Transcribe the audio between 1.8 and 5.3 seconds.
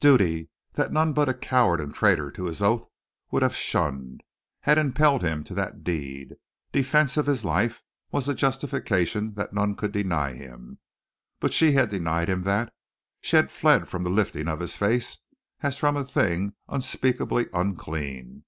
and traitor to his oath would have shunned, had impelled